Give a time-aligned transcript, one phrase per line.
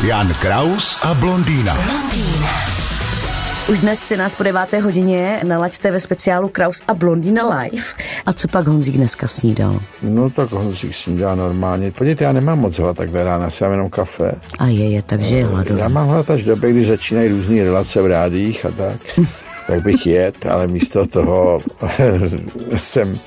[0.00, 1.76] Jan Kraus a blondýna.
[3.68, 7.82] Už dnes si nás po deváté hodině nalaďte ve speciálu Kraus a Blondina Live.
[8.26, 9.80] A co pak Honzík dneska snídal?
[10.02, 11.92] No tak Honzík snídá normálně.
[11.92, 14.32] Podívejte, já nemám moc hlad takhle ráno, já mám jenom kafe.
[14.58, 15.80] A je, je, takže je hladový.
[15.80, 19.00] Já mám hlad až do doby, kdy začínají různé relace v rádích a tak.
[19.66, 21.62] tak bych jet, ale místo toho
[22.76, 23.18] jsem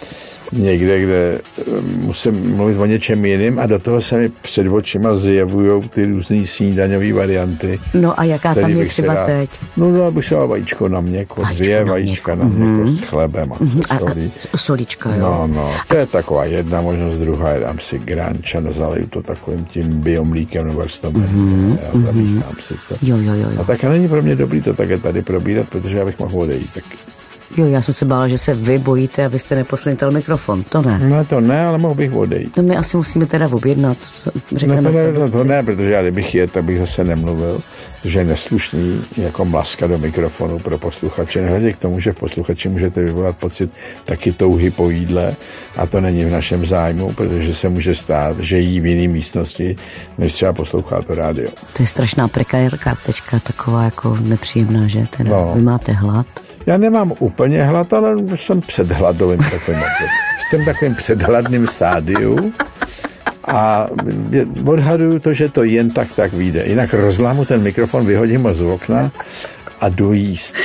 [0.58, 5.16] někde, kde eh, musím mluvit o něčem jiným a do toho se mi před očima
[5.16, 7.80] zjevují ty různé snídaňové varianty.
[7.94, 9.50] No a jaká tam je třeba rád, teď?
[9.78, 12.95] No, no bych se vajíčko na měko, vajíčko dvě na vajíčka na měko mm-hmm.
[12.95, 13.98] s chlebem a mm-hmm.
[13.98, 14.32] solí.
[14.54, 15.22] A, solíčka, jo.
[15.22, 19.22] No, no, to je taková jedna možnost, druhá je dám si granč a zaliju to
[19.22, 21.78] takovým tím biomlíkem, nebo jak se to mm-hmm.
[21.92, 22.44] a mm-hmm.
[22.60, 22.95] si to.
[23.02, 23.62] Jo, jo, jo, jo.
[23.62, 26.70] A tak není pro mě dobrý to také tady probírat, protože já bych mohl odejít.
[26.73, 26.84] Tak
[27.58, 30.64] Jo, já jsem se bála, že se vy bojíte, abyste neposlintal mikrofon.
[30.64, 31.00] To ne.
[31.09, 32.58] No to ne, ale mohl bych odejít.
[32.58, 33.98] No my asi musíme teda objednat.
[34.56, 37.62] Řekneme no to, ne, to, to ne, protože já kdybych jet, tak bych zase nemluvil,
[38.02, 41.42] protože je neslušný jako mlaska do mikrofonu pro posluchače.
[41.42, 43.72] Nehledě k tomu, že v posluchači můžete vyvolat pocit
[44.06, 45.36] taky touhy po jídle
[45.78, 49.78] a to není v našem zájmu, protože se může stát, že jí v jiné místnosti,
[50.17, 51.50] než třeba poslouchá to rádio.
[51.73, 55.08] To je strašná prekárka, tečka taková jako nepříjemná, že?
[55.17, 55.52] Teda no.
[55.56, 56.42] Vy máte hlad.
[56.66, 59.81] Já nemám úplně hlad, ale jsem předhladovým takovým.
[60.50, 62.53] jsem takovým předhladným stádiu
[63.47, 63.88] a
[64.66, 66.64] odhaduju to, že to jen tak tak vyjde.
[66.66, 69.11] Jinak rozlámu ten mikrofon, vyhodím ho z okna
[69.81, 70.55] a jdu jíst.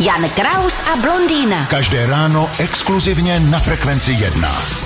[0.00, 1.66] Jan Kraus a blondýna.
[1.70, 4.83] Každé ráno exkluzivně na Frekvenci 1.